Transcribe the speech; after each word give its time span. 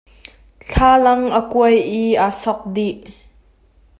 Thlalang 0.69 1.25
a 1.39 1.41
kuai 1.51 1.75
i 2.01 2.03
a 2.27 2.27
sok 2.41 2.61
dih. 2.75 2.95